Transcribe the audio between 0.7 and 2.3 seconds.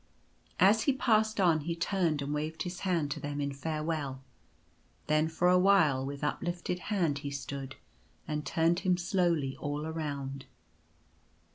he passed on he turned